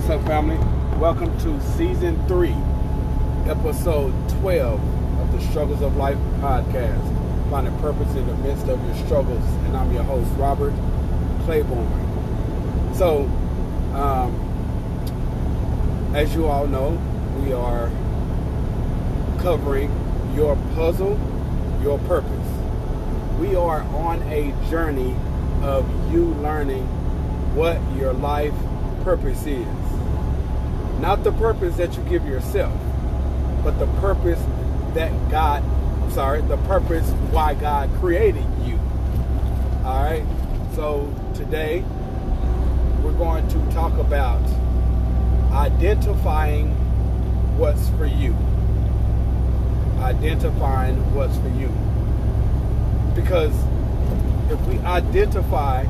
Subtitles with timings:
[0.00, 0.56] What's up, family?
[0.98, 2.56] Welcome to season three,
[3.46, 4.80] episode 12
[5.20, 7.50] of the Struggles of Life podcast.
[7.50, 9.44] Finding purpose in the midst of your struggles.
[9.66, 10.72] And I'm your host, Robert
[11.44, 12.94] Claiborne.
[12.94, 13.24] So,
[13.94, 14.32] um,
[16.14, 16.92] as you all know,
[17.44, 17.90] we are
[19.42, 19.92] covering
[20.34, 21.20] your puzzle,
[21.82, 22.48] your purpose.
[23.38, 25.14] We are on a journey
[25.60, 26.86] of you learning
[27.54, 28.54] what your life
[29.04, 29.79] purpose is.
[31.00, 32.78] Not the purpose that you give yourself,
[33.64, 34.38] but the purpose
[34.92, 35.64] that God,
[36.12, 38.78] sorry, the purpose why God created you.
[39.82, 40.24] All right.
[40.74, 41.82] So today
[43.02, 44.42] we're going to talk about
[45.52, 46.68] identifying
[47.56, 48.36] what's for you.
[50.02, 51.72] Identifying what's for you.
[53.14, 53.54] Because
[54.50, 55.84] if we identify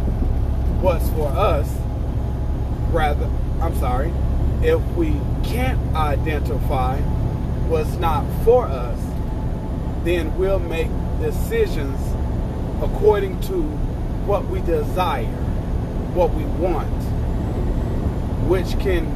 [0.80, 1.68] what's for us,
[2.92, 3.29] rather,
[3.60, 4.12] I'm sorry,
[4.62, 6.98] if we can't identify
[7.68, 8.98] what's not for us,
[10.04, 10.88] then we'll make
[11.21, 11.98] decisions
[12.82, 13.62] according to
[14.26, 15.26] what we desire,
[16.15, 16.90] what we want,
[18.48, 19.07] which can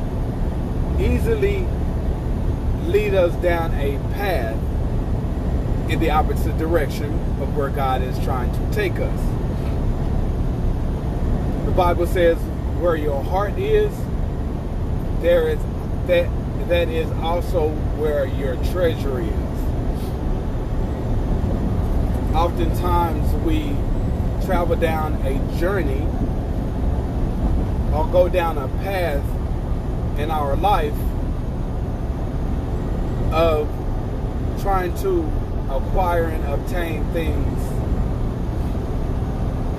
[1.00, 1.66] easily
[2.86, 4.56] lead us down a path
[5.90, 9.20] in the opposite direction of where God is trying to take us.
[11.66, 12.38] The Bible says,
[12.80, 13.92] where your heart is,
[15.24, 15.58] there is
[16.06, 16.28] that
[16.68, 19.32] that is also where your treasure is.
[22.34, 23.74] Oftentimes we
[24.44, 26.02] travel down a journey
[27.94, 29.24] or go down a path
[30.18, 30.92] in our life
[33.32, 33.66] of
[34.60, 35.22] trying to
[35.70, 37.62] acquire and obtain things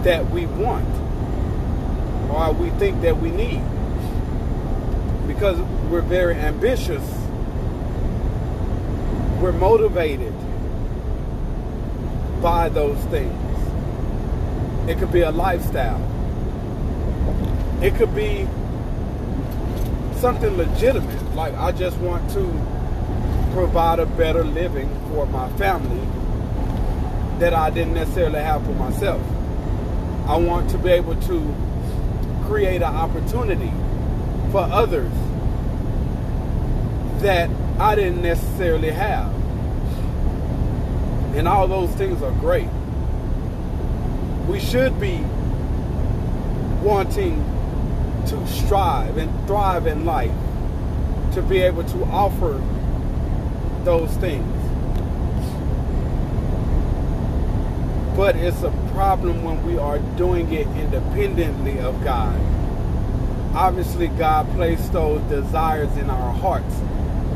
[0.04, 0.88] that we want
[2.32, 3.62] or we think that we need
[5.28, 5.60] because
[5.90, 7.04] we're very ambitious.
[9.42, 10.34] We're motivated
[12.42, 13.42] by those things.
[14.90, 16.02] It could be a lifestyle.
[17.82, 18.48] It could be
[20.20, 21.36] something legitimate.
[21.36, 22.44] Like i just want to
[23.54, 26.02] provide a better living for my family
[27.40, 29.22] that i didn't necessarily have for myself.
[30.28, 31.56] I want to be able to
[32.48, 33.72] create an opportunity
[34.56, 35.12] for others
[37.22, 39.34] that I didn't necessarily have.
[41.36, 42.70] And all those things are great.
[44.48, 45.18] We should be
[46.82, 47.44] wanting
[48.28, 50.32] to strive and thrive in life
[51.34, 52.64] to be able to offer
[53.84, 54.56] those things.
[58.16, 62.55] But it's a problem when we are doing it independently of God.
[63.56, 66.76] Obviously, God placed those desires in our hearts,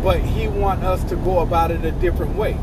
[0.03, 2.57] but He wants us to go about it a different way.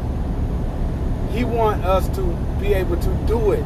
[1.33, 2.23] He wants us to
[2.61, 3.65] be able to do it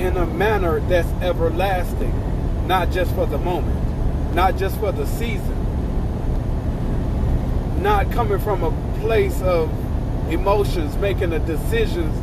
[0.00, 5.56] in a manner that's everlasting, not just for the moment, not just for the season,
[7.82, 9.68] not coming from a place of
[10.32, 12.16] emotions, making the decisions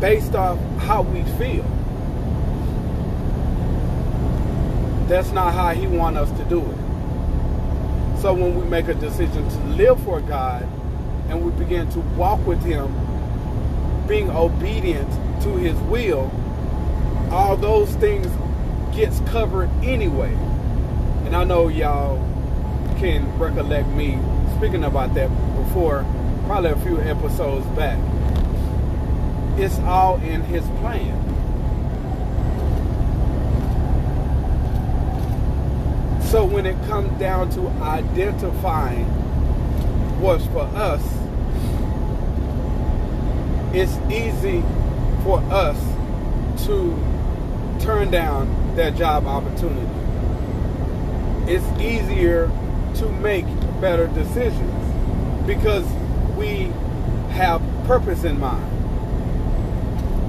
[0.00, 1.64] based off how we feel.
[5.08, 8.20] That's not how he wants us to do it.
[8.20, 10.62] So when we make a decision to live for God
[11.28, 12.92] and we begin to walk with him,
[14.06, 15.10] being obedient
[15.42, 16.30] to his will,
[17.30, 18.26] all those things
[18.94, 20.34] gets covered anyway.
[21.24, 22.18] And I know y'all
[22.98, 24.18] can recollect me
[24.58, 25.28] speaking about that
[25.64, 26.04] before,
[26.46, 27.98] probably a few episodes back.
[29.58, 31.37] It's all in his plan.
[36.30, 39.06] So when it comes down to identifying
[40.20, 41.02] what's for us,
[43.74, 44.62] it's easy
[45.24, 45.76] for us
[46.66, 46.96] to
[47.80, 49.86] turn down that job opportunity.
[51.50, 52.50] It's easier
[52.96, 53.46] to make
[53.80, 55.86] better decisions because
[56.36, 56.72] we
[57.30, 58.78] have purpose in mind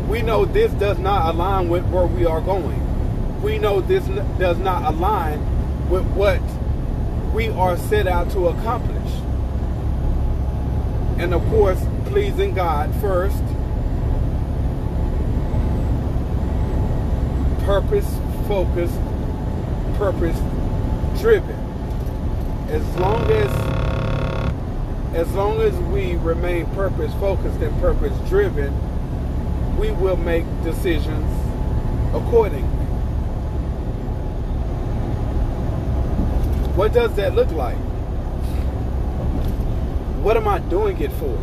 [0.09, 3.41] we know this does not align with where we are going.
[3.43, 4.03] We know this
[4.39, 5.39] does not align
[5.89, 6.41] with what
[7.33, 9.11] we are set out to accomplish.
[11.17, 13.43] And of course, pleasing God first.
[17.65, 18.07] Purpose
[18.47, 18.99] focused,
[19.97, 20.39] purpose
[21.19, 21.55] driven.
[22.69, 23.79] As long as
[25.13, 28.71] as long as we remain purpose focused and purpose driven,
[29.77, 31.25] we will make decisions
[32.13, 32.78] accordingly.
[36.79, 37.75] What does that look like?
[40.23, 41.37] What am I doing it for?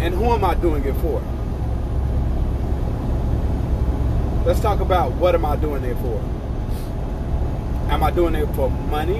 [0.00, 1.20] And who am I doing it for?
[4.46, 6.18] Let's talk about what am I doing it for?
[7.92, 9.18] Am I doing it for money?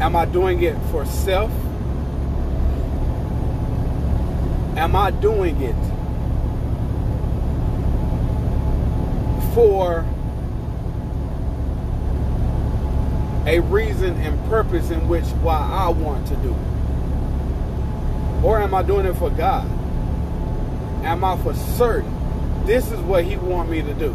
[0.00, 1.50] Am I doing it for self?
[4.76, 5.74] Am I doing it
[9.52, 10.06] for
[13.46, 18.44] a reason and purpose in which why I want to do it?
[18.44, 19.66] Or am I doing it for God?
[21.04, 22.12] Am I for certain
[22.66, 24.14] this is what he want me to do?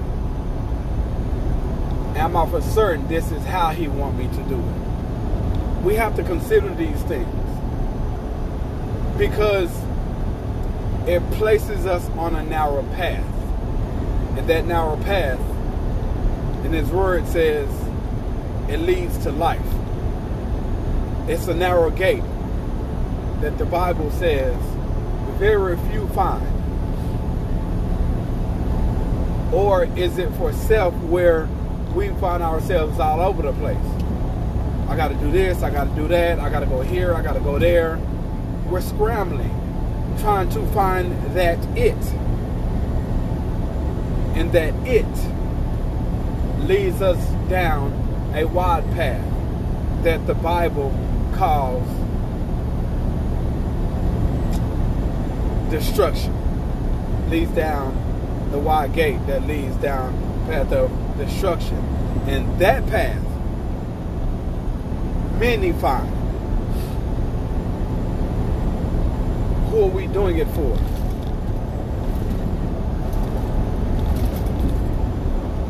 [2.18, 5.84] Am I for certain this is how he want me to do it?
[5.84, 7.28] We have to consider these things
[9.18, 9.70] because
[11.08, 13.26] it places us on a narrow path.
[14.38, 15.40] And that narrow path,
[16.66, 17.70] in his word says,
[18.70, 19.60] it leads to life.
[21.28, 22.24] It's a narrow gate
[23.42, 24.56] that the Bible says
[25.40, 26.46] very few find.
[29.52, 31.48] Or is it for self where
[31.96, 33.78] we find ourselves all over the place?
[34.88, 37.16] I got to do this, I got to do that, I got to go here,
[37.16, 37.98] I got to go there.
[38.68, 39.50] We're scrambling,
[40.20, 41.96] trying to find that it.
[44.38, 45.08] And that it
[46.68, 47.18] leads us
[47.50, 49.26] down a wide path
[50.04, 50.94] that the Bible
[51.34, 51.88] calls
[55.70, 56.36] destruction.
[57.30, 57.96] Leads down
[58.52, 60.14] the wide gate that leads down
[60.48, 61.78] path of destruction.
[62.28, 63.24] And that path,
[65.40, 66.08] many find.
[69.70, 70.78] Who are we doing it for?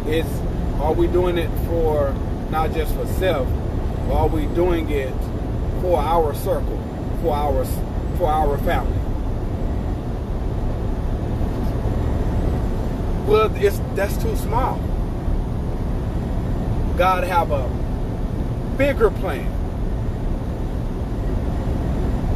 [0.10, 0.30] It's
[0.82, 2.16] are we doing it for
[2.52, 3.48] not just for self,
[4.08, 5.14] but are we doing it
[5.82, 6.82] for our circle,
[7.22, 7.66] for our
[8.18, 8.98] for our family?
[13.28, 14.78] Well, it's that's too small.
[16.98, 17.70] God have a
[18.78, 19.48] bigger plan,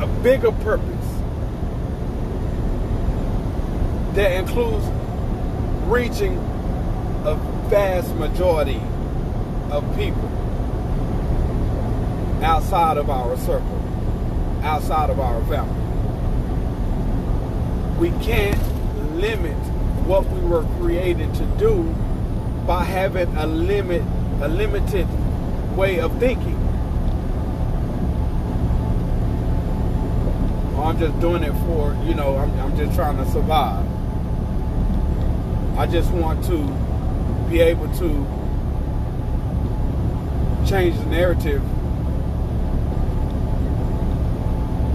[0.02, 0.90] a bigger purpose
[4.14, 4.86] that includes
[5.88, 6.38] reaching
[7.26, 7.36] a
[7.70, 8.80] vast majority
[9.74, 10.30] of people
[12.44, 13.80] outside of our circle,
[14.62, 15.82] outside of our family.
[18.00, 18.62] We can't
[19.16, 19.58] limit
[20.06, 21.84] what we were created to do
[22.68, 24.04] by having a limit,
[24.42, 25.08] a limited
[25.76, 26.60] way of thinking.
[30.78, 33.88] I'm just doing it for, you know, I'm, I'm just trying to survive.
[35.80, 36.58] I just want to
[37.50, 38.28] be able to
[40.66, 41.62] change the narrative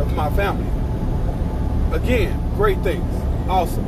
[0.00, 0.68] of my family.
[1.94, 3.04] Again, great things.
[3.48, 3.84] Awesome.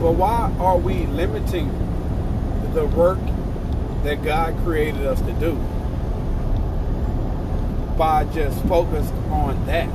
[0.00, 1.68] But why are we limiting
[2.74, 3.18] the work
[4.04, 5.54] that God created us to do
[7.96, 9.88] by just focused on that?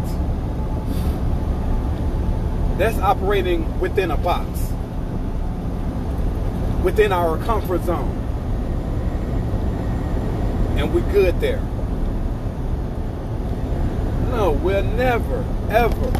[2.78, 4.48] That's operating within a box,
[6.84, 8.23] within our comfort zone.
[10.76, 11.62] And we're good there.
[14.32, 16.12] No, we'll never, ever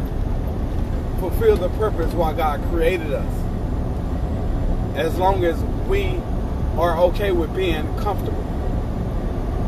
[1.20, 3.44] fulfill the purpose why God created us
[4.96, 6.22] as long as we
[6.78, 8.44] are okay with being comfortable.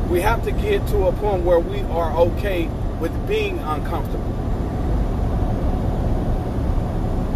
[0.10, 2.68] We have to get to a point where we are okay
[3.00, 4.24] with being uncomfortable.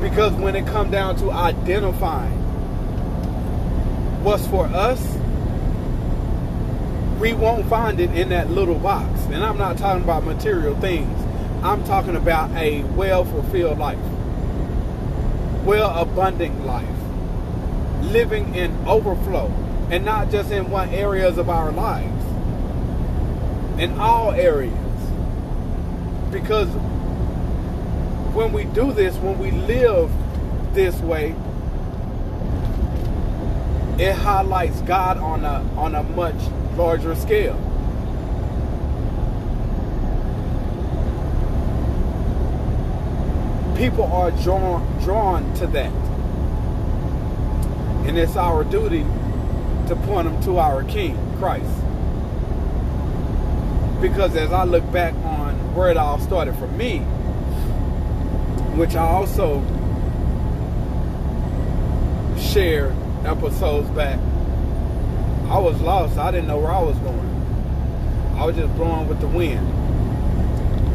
[0.02, 2.32] Because when it comes down to identifying
[4.24, 5.02] what's for us,
[7.20, 9.20] we won't find it in that little box.
[9.26, 11.18] And I'm not talking about material things.
[11.64, 14.00] I'm talking about a well fulfilled life,
[15.66, 16.88] well abundant life.
[18.02, 19.48] Living in overflow.
[19.92, 22.24] And not just in one areas of our lives.
[23.82, 24.74] In all areas.
[26.32, 26.70] Because
[28.34, 30.10] when we do this when we live
[30.74, 31.36] this way
[34.00, 36.36] it highlights God on a on a much
[36.76, 37.58] larger scale
[43.76, 45.92] people are drawn drawn to that
[48.08, 49.06] and it's our duty
[49.90, 51.70] to point them to our King, Christ.
[54.02, 57.00] Because as I look back on where it all started for me,
[58.78, 59.62] which I also
[62.38, 64.20] shared episodes back
[65.50, 66.20] I was lost.
[66.20, 68.36] I didn't know where I was going.
[68.38, 69.68] I was just blowing with the wind.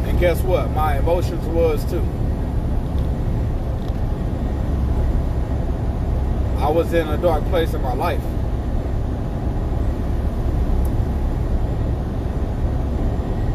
[0.07, 0.71] And guess what?
[0.71, 1.99] My emotions was too.
[6.57, 8.23] I was in a dark place in my life.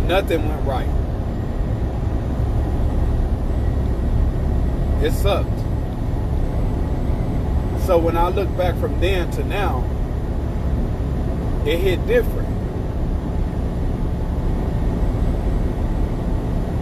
[0.06, 0.88] Nothing went right.
[5.02, 5.59] It sucked.
[7.90, 9.82] So when I look back from then to now,
[11.66, 12.46] it hit different.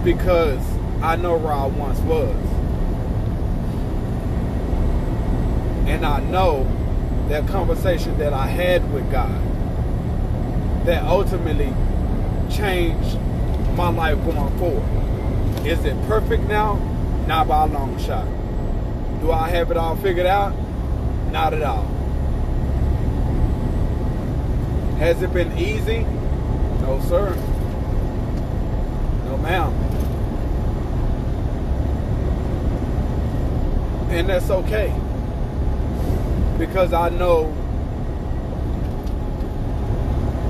[0.05, 0.61] Because
[1.01, 2.37] I know where I once was.
[5.89, 6.65] And I know
[7.31, 9.41] that conversation that I had with God
[10.85, 11.73] that ultimately
[12.55, 13.19] changed
[13.79, 15.67] my life going forward.
[15.67, 16.75] Is it perfect now?
[17.27, 18.27] Not by a long shot.
[19.23, 20.68] Do I have it all figured out?
[21.31, 21.85] Not at all.
[24.99, 26.01] Has it been easy?
[26.81, 27.35] No, sir.
[29.27, 29.73] No, ma'am.
[34.11, 34.93] And that's okay.
[36.59, 37.55] Because I know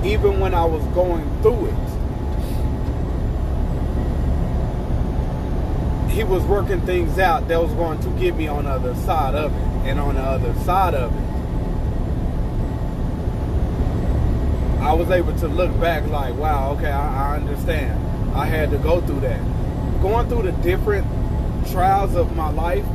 [0.03, 1.75] even when I was going through it,
[6.09, 9.35] he was working things out that was going to get me on the other side
[9.35, 9.68] of it.
[9.89, 11.29] And on the other side of it,
[14.83, 18.35] I was able to look back like, wow, okay, I, I understand.
[18.35, 19.41] I had to go through that.
[19.99, 21.07] Going through the different
[21.71, 22.85] trials of my life,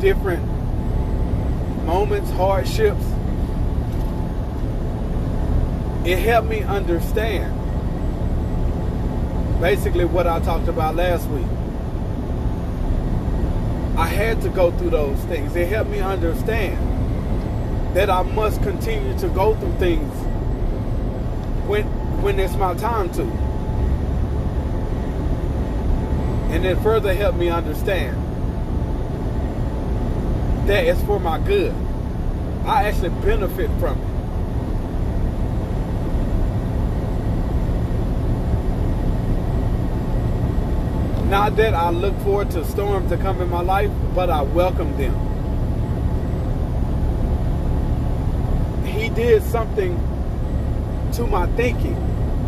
[0.00, 0.46] different
[1.86, 3.02] moments, hardships,
[6.06, 7.54] it helped me understand
[9.62, 11.57] basically what I talked about last week.
[13.98, 15.56] I had to go through those things.
[15.56, 16.78] It helped me understand
[17.96, 20.14] that I must continue to go through things
[21.66, 21.82] when
[22.22, 23.22] when it's my time to.
[26.54, 28.16] And it further helped me understand
[30.68, 31.74] that it's for my good.
[32.66, 34.17] I actually benefit from it.
[41.28, 44.96] Not that I look forward to storms to come in my life, but I welcome
[44.96, 45.14] them.
[48.86, 49.94] He did something
[51.12, 51.96] to my thinking,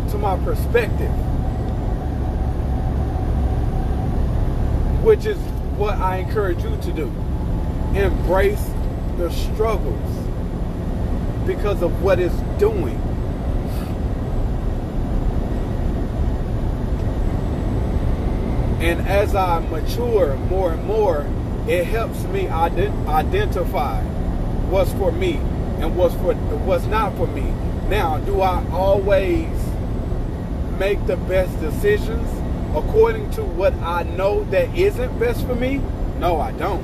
[0.09, 1.11] to my perspective,
[5.03, 5.37] which is
[5.77, 7.05] what I encourage you to do.
[7.93, 8.67] Embrace
[9.17, 10.27] the struggles
[11.45, 12.99] because of what it's doing.
[18.81, 21.27] And as I mature more and more,
[21.67, 24.01] it helps me ident- identify
[24.71, 25.35] what's for me
[25.79, 26.33] and what's for
[26.65, 27.53] what's not for me.
[27.89, 29.47] Now, do I always
[30.79, 32.27] make the best decisions
[32.75, 35.79] according to what I know that isn't best for me?
[36.19, 36.81] No, I don't.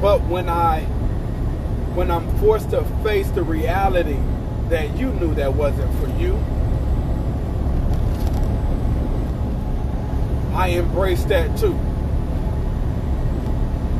[0.00, 0.86] But when I
[1.98, 4.18] when I'm forced to face the reality
[4.68, 6.34] that you knew that wasn't for you,
[10.54, 11.78] I embraced that too.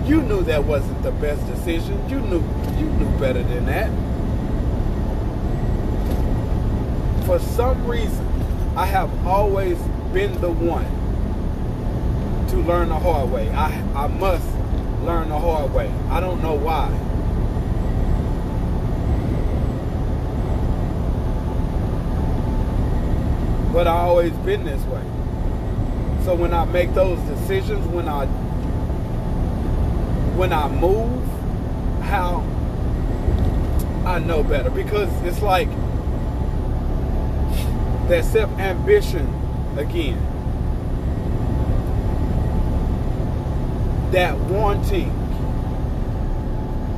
[0.04, 2.08] You knew that wasn't the best decision.
[2.08, 2.42] You knew
[2.78, 3.90] you knew better than that.
[7.26, 8.26] For some reason,
[8.76, 9.78] I have always
[10.12, 10.86] been the one
[12.48, 13.50] to learn the hard way.
[13.50, 14.46] I I must
[15.02, 15.92] learn the hard way.
[16.08, 16.88] I don't know why.
[23.78, 25.00] But I always been this way.
[26.24, 28.26] So when I make those decisions, when I
[30.36, 31.24] when I move,
[32.02, 32.44] how
[34.04, 35.68] I know better because it's like
[38.08, 39.28] that self ambition
[39.78, 40.18] again.
[44.10, 45.10] That wanting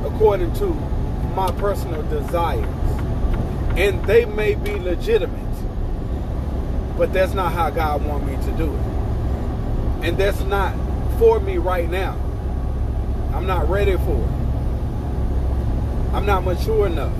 [0.03, 0.65] according to
[1.35, 2.65] my personal desires.
[3.77, 5.50] And they may be legitimate.
[7.01, 10.05] But that's not how God wants me to do it.
[10.05, 10.75] And that's not
[11.17, 12.15] for me right now.
[13.33, 14.29] I'm not ready for it.
[16.13, 17.11] I'm not mature enough.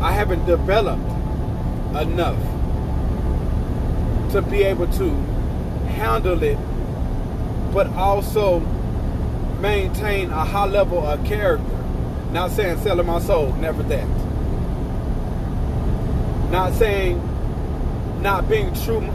[0.00, 1.02] I haven't developed
[1.94, 2.40] enough
[4.32, 5.10] to be able to
[5.90, 6.56] handle it,
[7.74, 8.60] but also
[9.60, 11.66] maintain a high level of character.
[12.32, 14.23] Not saying selling my soul, never that.
[16.50, 17.20] Not saying
[18.22, 19.06] not being true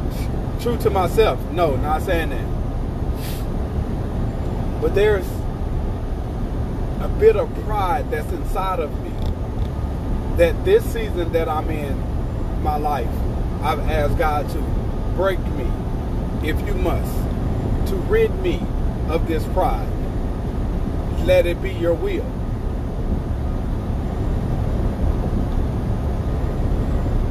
[0.62, 1.40] true to myself.
[1.52, 2.46] No, not saying that.
[4.82, 5.26] But there's
[7.02, 9.10] a bit of pride that's inside of me
[10.38, 11.98] that this season that I'm in
[12.62, 13.10] my life,
[13.62, 14.60] I've asked God to
[15.16, 15.68] break me,
[16.48, 17.14] if you must,
[17.90, 18.62] to rid me
[19.10, 19.88] of this pride.
[21.26, 22.39] Let it be your will.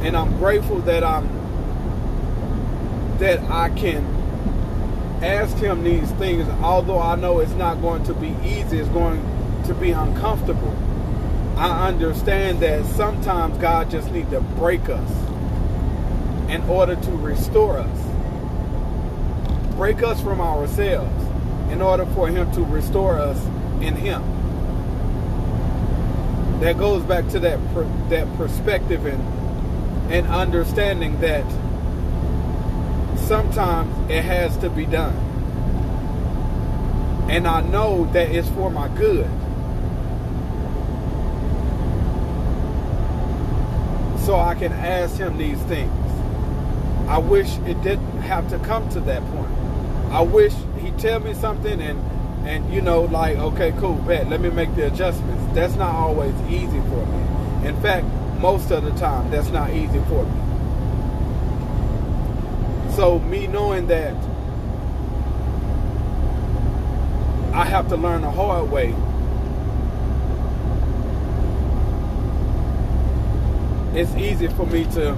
[0.09, 1.29] And I'm grateful that I'm
[3.19, 4.03] that I can
[5.23, 9.21] ask him these things, although I know it's not going to be easy, it's going
[9.67, 10.75] to be uncomfortable.
[11.59, 15.11] I understand that sometimes God just needs to break us
[16.49, 17.99] in order to restore us.
[19.75, 21.23] Break us from ourselves
[21.71, 23.39] in order for him to restore us
[23.83, 24.23] in him.
[26.61, 29.38] That goes back to that per, that perspective and
[30.11, 31.45] and understanding that
[33.17, 35.17] sometimes it has to be done.
[37.29, 39.27] And I know that it's for my good.
[44.25, 45.93] So I can ask him these things.
[47.07, 49.53] I wish it didn't have to come to that point.
[50.11, 51.99] I wish he'd tell me something and
[52.47, 56.35] and you know like okay cool bet let me make the adjustments that's not always
[56.49, 58.07] easy for me in fact
[58.39, 60.49] most of the time that's not easy for me
[62.99, 64.13] so me knowing that
[67.53, 68.93] I have to learn the hard way.
[73.97, 75.13] It's easy for me to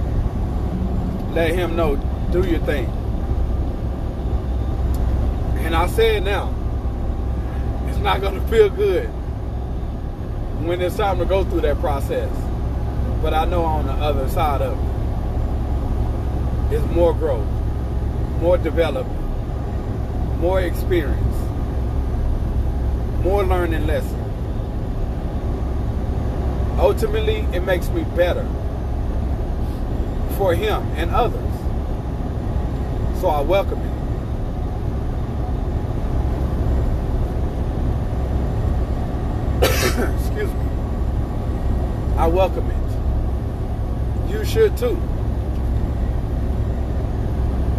[1.33, 1.95] let him know,
[2.31, 2.85] do your thing.
[5.65, 6.53] And I say it now,
[7.87, 9.07] it's not going to feel good
[10.65, 12.50] when it's time to go through that process.
[13.21, 14.77] But I know on the other side of
[16.71, 17.47] it is more growth
[18.41, 19.19] more development,
[20.39, 21.35] more experience,
[23.23, 24.17] more learning lessons.
[26.79, 28.47] Ultimately, it makes me better
[30.39, 31.53] for him and others.
[33.21, 33.91] So I welcome it.
[40.19, 40.65] Excuse me.
[42.17, 42.90] I welcome it.
[44.31, 44.95] You should too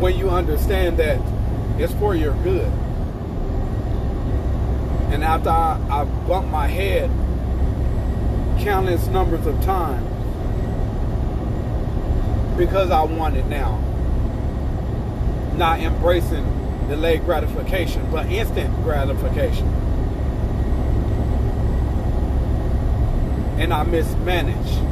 [0.02, 1.18] when you understand that
[1.80, 2.70] it's for your good.
[5.12, 7.08] And after I, I bumped my head
[8.62, 10.06] countless numbers of times
[12.58, 13.78] because I want it now,
[15.56, 16.44] not embracing
[16.88, 19.68] delayed gratification, but instant gratification.
[23.58, 24.91] And I mismanage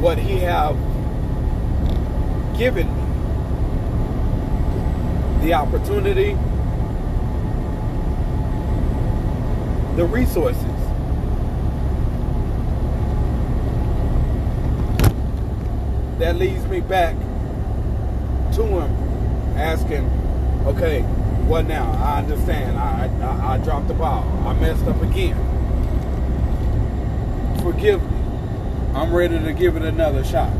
[0.00, 0.76] what he have
[2.56, 2.98] given me
[5.42, 6.34] the opportunity,
[9.96, 10.62] the resources.
[16.18, 17.16] That leads me back
[18.54, 20.04] to him asking,
[20.66, 21.02] okay,
[21.46, 21.90] what now?
[21.92, 22.76] I understand.
[22.76, 24.24] I, I, I dropped the ball.
[24.46, 25.36] I messed up again.
[27.62, 28.17] Forgive me.
[28.94, 30.52] I'm ready to give it another shot.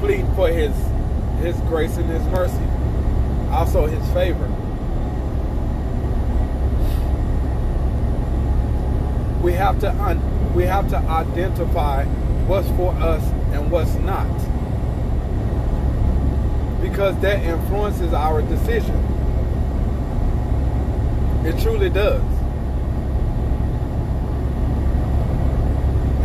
[0.00, 0.74] Plead for his
[1.40, 2.58] his grace and his mercy.
[3.50, 4.46] Also his favor.
[9.42, 12.04] We have to un, we have to identify
[12.46, 14.26] what's for us and what's not.
[16.80, 18.96] Because that influences our decision.
[21.44, 22.37] It truly does.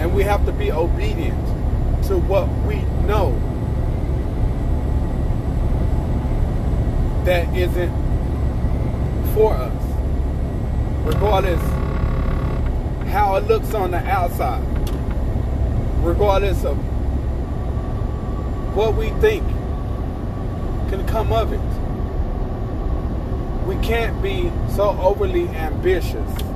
[0.03, 1.39] And we have to be obedient
[2.07, 3.31] to what we know
[7.23, 7.93] that isn't
[9.33, 9.83] for us.
[11.05, 11.61] Regardless
[13.13, 14.61] how it looks on the outside.
[16.05, 16.75] Regardless of
[18.75, 19.47] what we think
[20.89, 21.61] can come of it.
[23.65, 26.52] We can't be so overly ambitious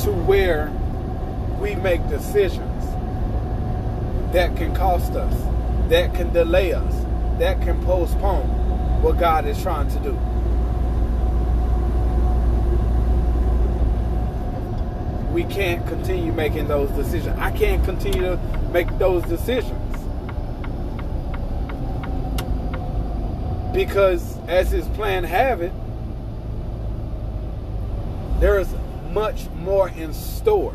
[0.00, 0.70] to where
[1.60, 2.84] we make decisions
[4.32, 5.34] that can cost us,
[5.88, 6.94] that can delay us,
[7.38, 10.12] that can postpone what God is trying to do.
[15.32, 17.38] We can't continue making those decisions.
[17.38, 18.36] I can't continue to
[18.72, 19.72] make those decisions.
[23.74, 25.72] Because as his plan have it,
[28.40, 28.72] there is
[29.16, 30.74] much more in store.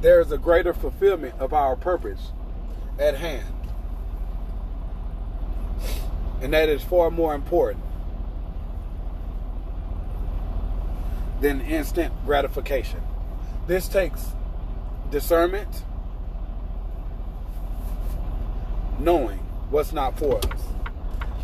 [0.00, 2.30] There is a greater fulfillment of our purpose
[3.00, 3.52] at hand.
[6.40, 7.82] And that is far more important
[11.40, 13.00] than instant gratification.
[13.66, 14.24] This takes
[15.10, 15.82] discernment,
[19.00, 19.40] knowing
[19.70, 20.62] what's not for us.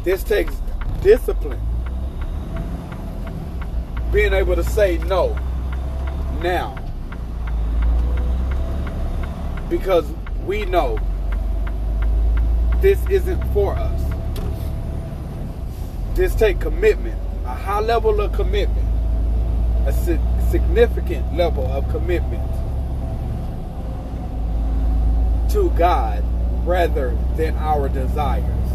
[0.05, 0.55] This takes
[1.03, 1.61] discipline,
[4.14, 5.37] being able to say no
[6.40, 6.79] now.
[9.68, 10.09] Because
[10.46, 11.00] we know
[12.81, 14.00] this isn't for us.
[16.14, 18.87] This take commitment, a high level of commitment,
[19.85, 19.92] a
[20.48, 22.48] significant level of commitment
[25.50, 26.22] to God
[26.64, 28.70] rather than our desires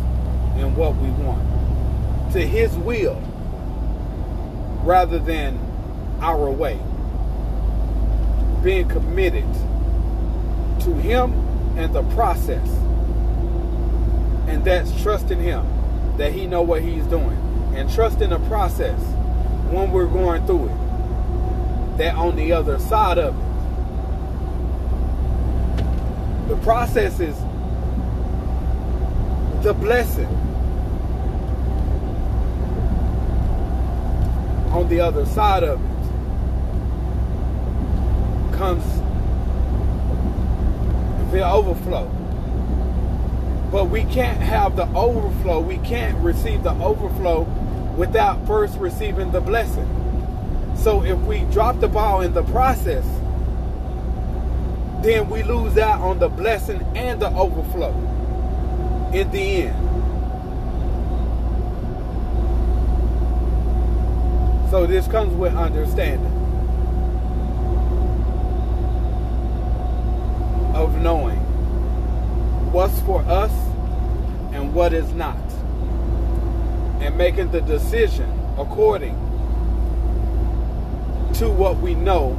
[0.57, 2.33] and what we want.
[2.33, 3.23] To His will
[4.83, 5.59] rather than
[6.21, 6.79] our way.
[8.63, 9.45] Being committed
[10.81, 11.33] to Him
[11.77, 12.67] and the process.
[14.47, 15.65] And that's trusting Him
[16.17, 17.37] that He know what He's doing.
[17.75, 18.99] And trusting the process
[19.71, 21.97] when we're going through it.
[21.97, 23.49] That on the other side of it,
[26.49, 27.37] the process is
[29.63, 30.27] the blessing
[34.71, 35.99] on the other side of it
[38.57, 38.83] comes
[41.31, 42.07] the overflow.
[43.71, 45.59] But we can't have the overflow.
[45.59, 47.43] We can't receive the overflow
[47.97, 49.87] without first receiving the blessing.
[50.75, 53.05] So if we drop the ball in the process,
[55.03, 57.91] then we lose out on the blessing and the overflow
[59.13, 59.78] in the end.
[64.69, 66.31] So this comes with understanding
[70.75, 71.39] of knowing
[72.71, 73.51] what's for us
[74.53, 75.37] and what is not.
[77.01, 78.29] And making the decision
[78.59, 79.15] according
[81.35, 82.33] to what we know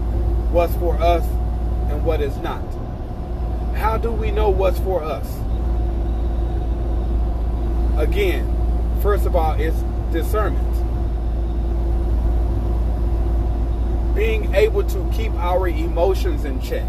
[0.53, 1.25] what's for us
[1.91, 2.63] and what is not.
[3.75, 5.27] How do we know what's for us?
[7.99, 8.47] Again,
[9.03, 10.70] first of all, it's discernment.
[14.21, 16.87] Being able to keep our emotions in check.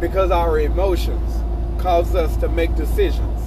[0.00, 3.40] Because our emotions cause us to make decisions.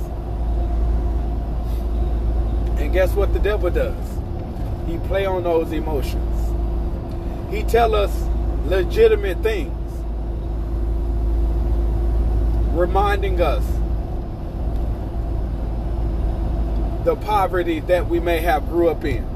[2.79, 3.95] And guess what the devil does?
[4.87, 7.53] He play on those emotions.
[7.53, 8.11] He tell us
[8.65, 9.77] legitimate things.
[12.73, 13.63] Reminding us
[17.05, 19.30] the poverty that we may have grew up in.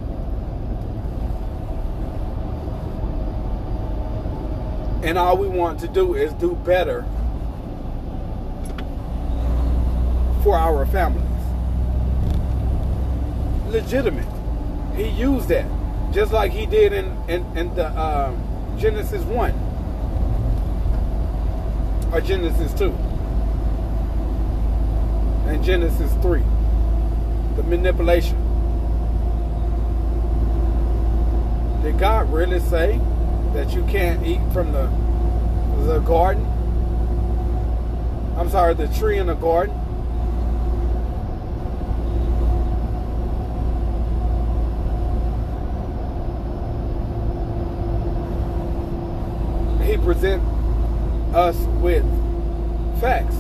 [5.06, 7.06] And all we want to do is do better
[10.44, 11.24] for our families.
[13.68, 14.26] Legitimate.
[14.96, 15.70] He used that.
[16.12, 18.36] Just like he did in, in, in the uh,
[18.78, 19.52] Genesis 1
[22.12, 22.92] or Genesis 2
[25.50, 26.42] and Genesis 3
[27.56, 28.38] the manipulation.
[31.84, 33.00] Did God really say
[33.56, 34.86] that you can't eat from the
[35.86, 36.46] the garden?
[38.38, 39.74] I'm sorry, the tree in the garden?
[49.86, 50.44] He present
[51.34, 52.04] us with
[53.00, 53.36] facts.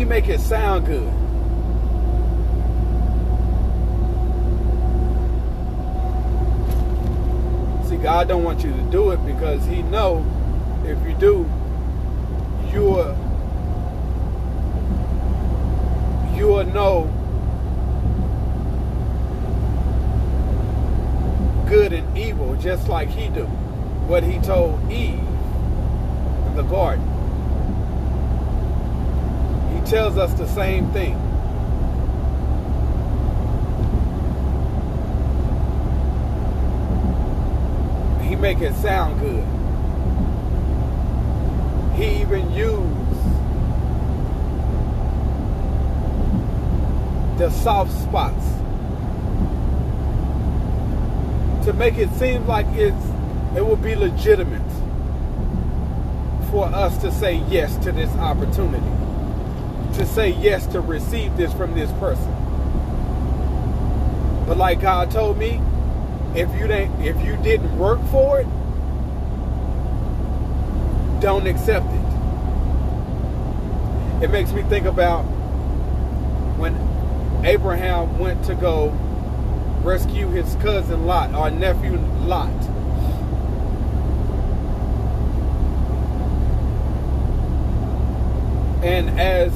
[0.00, 1.19] he make it sound good.
[8.02, 10.24] God don't want you to do it because he know
[10.84, 11.48] if you do,
[12.72, 13.16] you'll
[16.34, 17.12] you'll know
[21.68, 23.44] good and evil just like he do.
[23.44, 27.06] What he told Eve in the garden
[29.74, 31.29] He tells us the same thing.
[38.40, 39.44] Make it sound good.
[41.96, 42.78] He even used
[47.38, 48.44] the soft spots
[51.66, 52.96] to make it seem like it's
[53.56, 54.62] it would be legitimate
[56.50, 59.00] for us to say yes to this opportunity
[59.94, 62.32] to say yes to receive this from this person.
[64.46, 65.60] But like God told me,
[66.34, 68.46] if you didn't if you didn't work for it,
[71.20, 72.10] don't accept it.
[74.24, 75.22] It makes me think about
[76.58, 76.74] when
[77.44, 78.90] Abraham went to go
[79.82, 82.48] rescue his cousin Lot, our nephew Lot.
[88.84, 89.52] And as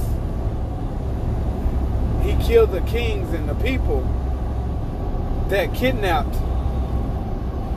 [2.25, 4.01] he killed the kings and the people
[5.49, 6.35] that kidnapped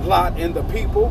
[0.07, 1.09] Lot and the people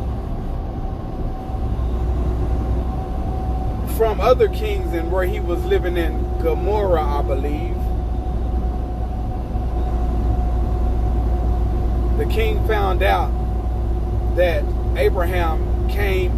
[3.95, 7.75] from other kings and where he was living in Gomorrah, I believe.
[12.17, 13.31] The king found out
[14.35, 14.63] that
[14.95, 16.31] Abraham came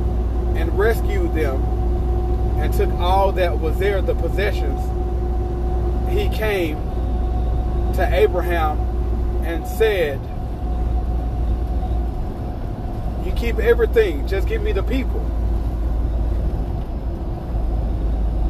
[0.57, 1.63] and rescued them
[2.59, 4.79] and took all that was there, the possessions.
[6.09, 6.75] He came
[7.93, 8.77] to Abraham
[9.45, 10.19] and said,
[13.25, 15.21] You keep everything, just give me the people.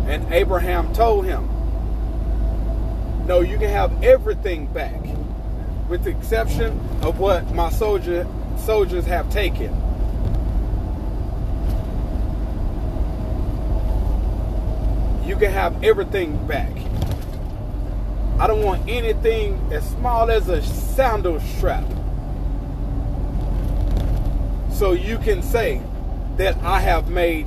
[0.07, 1.47] And Abraham told him,
[3.27, 4.99] No, you can have everything back,
[5.87, 8.25] with the exception of what my soldier
[8.57, 9.73] soldiers have taken.
[15.23, 16.71] You can have everything back.
[18.39, 21.85] I don't want anything as small as a sandal strap.
[24.79, 25.81] So you can say
[26.37, 27.45] that I have made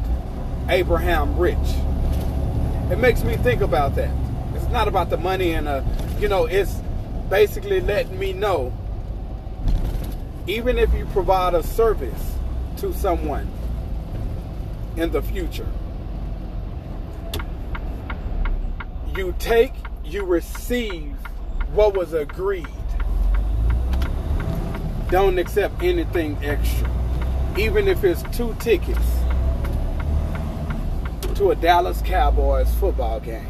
[0.69, 1.57] Abraham rich.
[2.91, 4.15] It makes me think about that.
[4.55, 5.83] It's not about the money and, uh,
[6.21, 6.75] you know, it's
[7.31, 8.71] basically letting me know
[10.47, 12.35] even if you provide a service
[12.77, 13.51] to someone
[14.99, 15.67] in the future,
[19.17, 19.73] you take,
[20.05, 21.17] you receive
[21.73, 22.67] what was agreed.
[25.09, 26.91] Don't accept anything extra,
[27.57, 29.07] even if it's two tickets
[31.35, 33.49] to a Dallas Cowboys football game.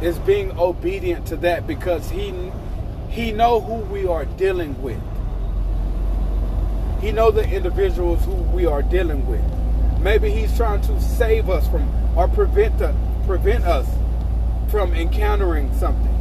[0.00, 2.52] Is being obedient to that because he
[3.08, 5.00] he know who we are dealing with.
[7.00, 9.42] He know the individuals who we are dealing with.
[10.00, 12.94] Maybe he's trying to save us from or prevent the,
[13.26, 13.86] prevent us
[14.70, 16.14] from encountering something.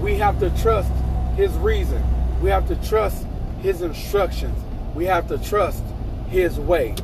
[0.00, 0.92] We have to trust
[1.36, 2.02] his reason.
[2.42, 3.26] We have to trust
[3.62, 4.56] his instructions.
[4.94, 5.82] We have to trust
[6.28, 6.94] his way.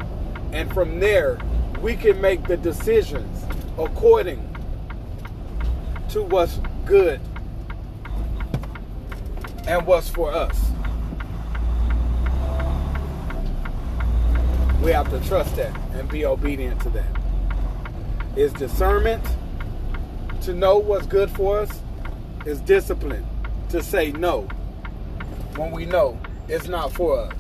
[0.52, 1.38] And from there,
[1.80, 3.44] we can make the decisions
[3.78, 4.48] according
[6.10, 7.20] to what's good
[9.66, 10.58] and what's for us.
[14.82, 17.06] We have to trust that and be obedient to that.
[18.36, 19.24] Is discernment
[20.42, 21.80] to know what's good for us,
[22.44, 23.24] is discipline
[23.68, 24.42] to say no
[25.56, 27.34] when we know it's not for us.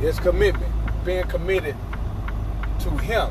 [0.00, 0.72] It's commitment,
[1.04, 1.76] being committed
[2.80, 3.30] to Him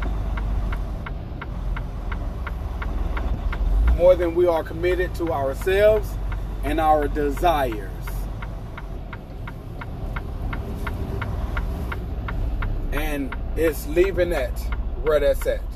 [3.97, 6.09] more than we are committed to ourselves
[6.63, 7.91] and our desires.
[12.91, 14.57] And it's leaving that
[15.03, 15.68] where that's at.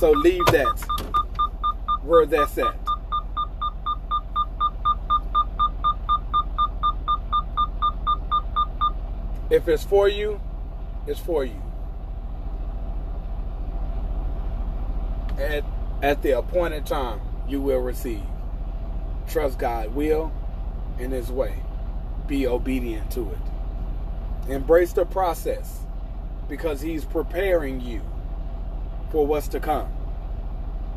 [0.00, 0.80] So leave that
[2.04, 2.74] where that's at.
[9.50, 10.40] If it's for you,
[11.06, 11.62] it's for you.
[15.36, 15.64] At,
[16.02, 18.22] at the appointed time, you will receive.
[19.28, 20.32] Trust God will
[20.98, 21.56] in His way.
[22.26, 24.50] Be obedient to it.
[24.50, 25.80] Embrace the process
[26.48, 28.00] because He's preparing you
[29.10, 29.88] for what's to come.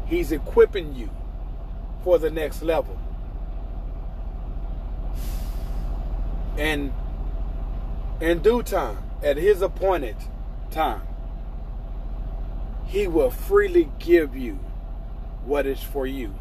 [0.06, 1.10] He's equipping you
[2.04, 2.98] for the next level.
[6.58, 6.94] And
[8.22, 10.16] in due time, at his appointed
[10.70, 11.02] time,
[12.86, 14.60] he will freely give you
[15.46, 16.36] what is for you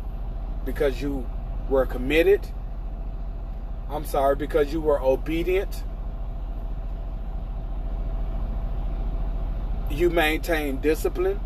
[0.65, 1.27] because you
[1.71, 2.47] were committed.
[3.89, 5.83] I'm sorry, because you were obedient.
[9.91, 11.41] You maintained discipline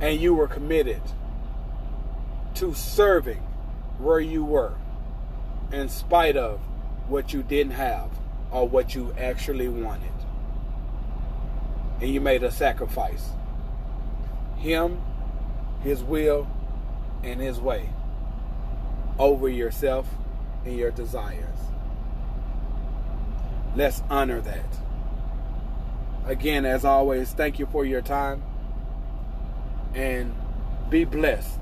[0.00, 1.02] and you were committed
[2.54, 3.42] to serving
[3.98, 4.74] where you were
[5.72, 6.60] in spite of
[7.08, 8.10] what you didn't have
[8.50, 10.12] or what you actually wanted.
[12.00, 13.30] And you made a sacrifice.
[14.58, 15.00] Him,
[15.82, 16.48] His will,
[17.22, 17.90] and His way.
[19.18, 20.06] over yourself
[20.66, 21.58] and your desires.
[23.74, 24.66] Let's honor that.
[26.26, 28.42] Again, as always, thank you for your time
[29.96, 30.32] and
[30.90, 31.58] be blessed.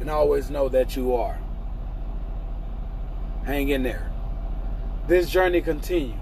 [0.00, 1.38] And always know that you are.
[3.44, 4.10] Hang in there.
[5.06, 6.14] This journey continues.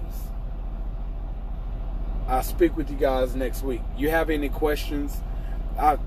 [2.27, 3.81] I'll speak with you guys next week.
[3.97, 5.21] You have any questions?
[5.77, 5.97] I,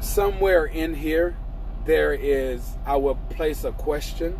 [0.00, 1.36] somewhere in here,
[1.84, 4.38] there is, I will place a question.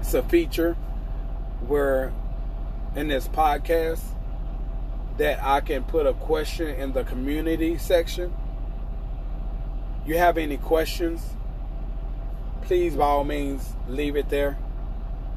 [0.00, 0.74] It's a feature
[1.66, 2.12] where
[2.96, 4.00] in this podcast
[5.20, 8.32] that I can put a question in the community section.
[10.06, 11.20] You have any questions?
[12.62, 14.56] Please, by all means, leave it there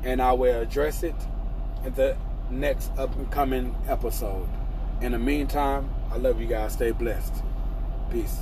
[0.05, 1.15] and I will address it
[1.83, 2.15] in the
[2.49, 4.47] next upcoming episode.
[5.01, 6.71] In the meantime, I love you guys.
[6.71, 7.33] Stay blessed.
[8.09, 8.37] Peace.